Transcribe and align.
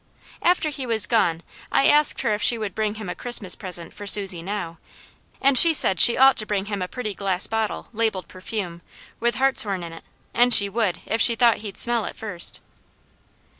After 0.41 0.69
he 0.71 0.87
was 0.87 1.05
gone 1.05 1.43
I 1.71 1.85
asked 1.87 2.21
her 2.23 2.33
if 2.33 2.41
she 2.41 2.57
would 2.57 2.73
bring 2.73 2.95
him 2.95 3.07
a 3.07 3.13
Christmas 3.13 3.55
present 3.55 3.93
for 3.93 4.07
Susie 4.07 4.41
NOW, 4.41 4.79
and 5.39 5.59
she 5.59 5.75
said 5.75 5.99
she 5.99 6.17
ought 6.17 6.37
to 6.37 6.45
bring 6.47 6.65
him 6.65 6.81
a 6.81 6.87
pretty 6.87 7.13
glass 7.13 7.45
bottle 7.45 7.87
labelled 7.93 8.27
perfume, 8.27 8.81
with 9.19 9.35
hartshorn 9.35 9.83
in 9.83 9.93
it, 9.93 10.03
and 10.33 10.55
she 10.55 10.69
would, 10.69 11.01
if 11.05 11.21
she 11.21 11.35
thought 11.35 11.57
he'd 11.57 11.77
smell 11.77 12.05
it 12.05 12.15
first. 12.15 12.61